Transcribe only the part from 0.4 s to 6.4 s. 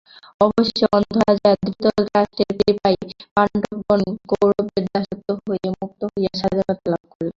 অবশেষে অন্ধ রাজা ধৃতরাষ্ট্রের কৃপায় পাণ্ডবগণ কৌরবদের দাসত্ব হইতে মুক্ত হইয়া